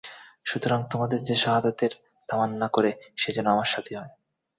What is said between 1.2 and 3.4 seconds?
যে শাহাদাতের তামান্না করে সে